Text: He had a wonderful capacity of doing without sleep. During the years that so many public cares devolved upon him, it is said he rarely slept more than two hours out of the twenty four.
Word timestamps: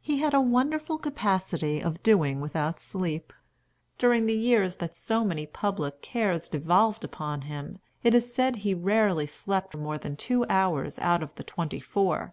He 0.00 0.20
had 0.20 0.32
a 0.32 0.40
wonderful 0.40 0.96
capacity 0.96 1.82
of 1.82 2.02
doing 2.02 2.40
without 2.40 2.80
sleep. 2.80 3.30
During 3.98 4.24
the 4.24 4.32
years 4.34 4.76
that 4.76 4.94
so 4.94 5.22
many 5.22 5.44
public 5.44 6.00
cares 6.00 6.48
devolved 6.48 7.04
upon 7.04 7.42
him, 7.42 7.78
it 8.02 8.14
is 8.14 8.32
said 8.32 8.56
he 8.64 8.72
rarely 8.72 9.26
slept 9.26 9.76
more 9.76 9.98
than 9.98 10.16
two 10.16 10.46
hours 10.48 10.98
out 11.00 11.22
of 11.22 11.34
the 11.34 11.44
twenty 11.44 11.78
four. 11.78 12.32